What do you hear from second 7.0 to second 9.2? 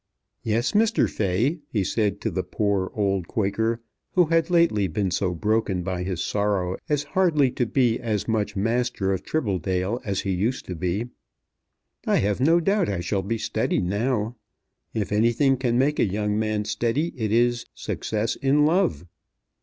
hardly to be as much master